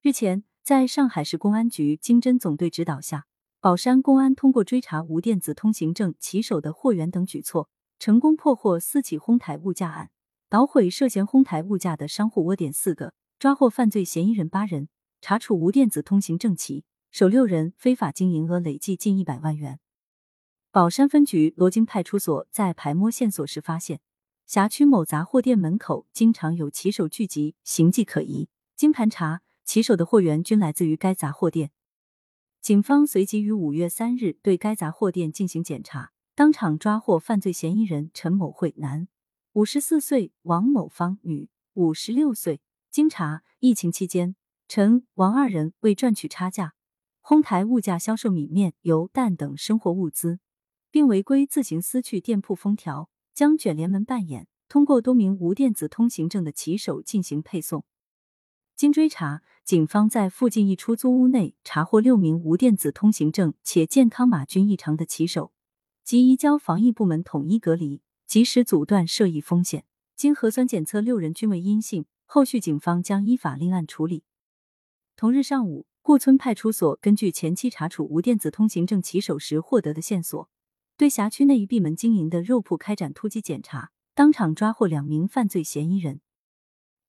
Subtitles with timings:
[0.00, 3.26] 日前，在上海市公安局经侦总队指导下，
[3.58, 10.10] 宝山公安通过追查无电子通行证骑手的货源等举措，成功破获四起哄抬物价案，
[10.48, 14.88] 捣毁涉嫌哄抬物价的商户窝点四个，抓获犯罪嫌疑人八人，
[15.20, 19.80] 查处无电子通行证骑手六人，非法经营额累计近一百万元。
[20.70, 23.98] 宝山分局罗京派出所，在排摸线索时发现，
[24.46, 28.48] 辖区某杂货店门口经常有骑手聚集，形迹可疑。
[28.76, 31.72] 经盘查，骑手的货源均来自于该杂货店。
[32.62, 39.08] 警方随即于五月三日对该杂货店进行检查，当场抓获犯罪嫌疑人陈某慧（男，
[39.52, 42.62] 五十四岁）、王某芳（女，五十六岁）。
[42.90, 46.72] 经查，疫情期间，陈、王二人为赚取差价，
[47.20, 50.40] 哄抬物价销售米面、油、蛋等生活物资。
[50.90, 57.84] 并违规自行撕去店铺封条，将卷帘门扮演，通过多名无电子通行证的骑手进行配送。
[58.78, 65.50] 经追查，警方在附近一出租屋内查获六名无电子通行证且健康码均异常的骑手，
[66.04, 69.84] 即移交防疫部门统一隔离，及时阻断涉疫风险。
[70.14, 74.22] 经核酸检测，六人均为阴性，后续警方将依法另案处理。
[75.16, 80.48] 同日上午，顾村派出所根据前期查处无电子通行证骑手时获得的线索。
[80.96, 86.20] 对辖区内一闭门经营的肉铺开展突击检查，当场抓获两名犯罪嫌疑人。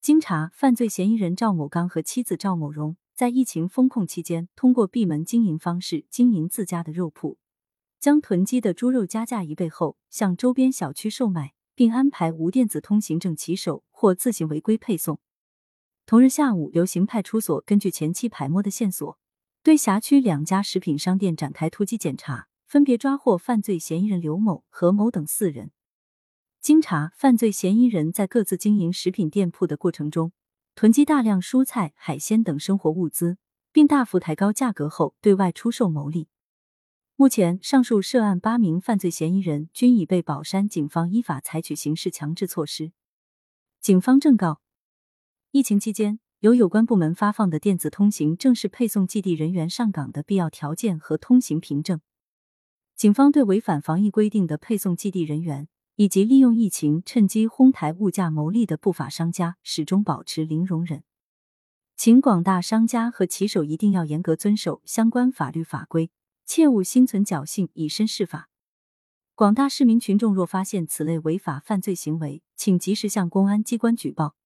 [0.00, 7.36] 经查，犯罪嫌疑人赵某刚和妻子赵某荣在疫情封控期间，通过闭门经营方式经营自家的肉铺，
[7.98, 15.18] 将囤积的猪肉加价一倍后向周边小区售卖，并安排无电子通行证骑手或自行违规配送。
[16.06, 19.18] 同日下午，刘行派出所根据前期排摸的线索，
[19.62, 22.46] 对辖区两家食品商店展开突击检查。
[22.68, 25.70] 分别抓获犯罪嫌疑人刘某、何某等四人。
[26.68, 30.32] 经查，犯罪嫌疑人在各自经营食品店铺的过程中，
[30.74, 33.38] 囤积大量蔬菜、海鲜等生活物资，
[33.72, 36.28] 并大幅抬高价格后对外出售牟利。
[37.16, 42.92] 目前，上述涉案八名犯罪嫌疑人均已被宝山警方依法采取刑事强制措施。
[43.80, 44.60] 警方正告：
[45.52, 52.02] 疫情期间，由有关部门发放的电子通行证是配送寄递人员上岗的必要条件和通行凭证。
[52.94, 55.66] 警方对违反防疫规定的配送寄递人员
[55.98, 61.02] 以及利用疫情趁机哄抬物价牟利的不法商家，始终保持零容忍。
[61.96, 66.12] 请广大商家和骑手一定要严格遵守相关法律法规，
[66.46, 68.48] 切勿心存侥幸以身试法。
[69.34, 74.36] 广大市民群众若发现此类违法犯罪行为，请及时向公安机关举报。